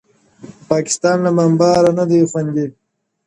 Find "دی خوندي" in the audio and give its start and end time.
2.09-2.67